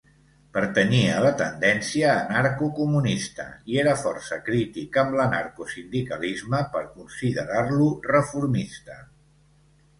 Pertanyia 0.57 1.09
a 1.17 1.19
la 1.23 1.33
tendència 1.41 2.13
anarcocomunista 2.21 3.45
i 3.73 3.79
era 3.83 3.95
força 4.05 4.41
crític 4.49 4.99
amb 5.05 5.15
l'anarcosindicalisme 5.21 6.65
per 6.75 6.85
considerar-lo 6.99 7.95
reformista. 8.11 9.03